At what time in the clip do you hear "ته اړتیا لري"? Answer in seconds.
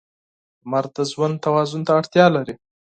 1.87-2.53